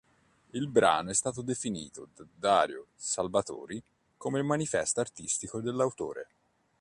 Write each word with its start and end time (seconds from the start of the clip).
Il 0.53 0.67
brano 0.67 1.11
è 1.11 1.13
stato 1.13 1.43
definito 1.43 2.07
da 2.15 2.25
Dario 2.33 2.87
Salvatori 2.95 3.79
come 4.17 4.39
il 4.39 4.43
manifesto 4.45 4.99
artistico 4.99 5.61
dell'autore. 5.61 6.27